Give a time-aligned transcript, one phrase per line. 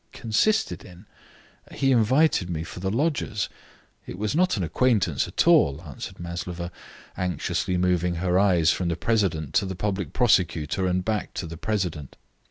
[0.13, 1.05] "Consisted in?...
[1.71, 3.49] He invited me for the lodgers;
[4.07, 6.71] it was not an acquaintance at all," answered Maslova,
[7.17, 11.55] anxiously moving her eyes from the president to the public prosecutor and back to the
[11.55, 12.17] president.